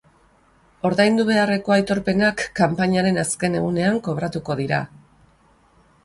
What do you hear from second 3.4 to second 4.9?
egunean kobratuko dira.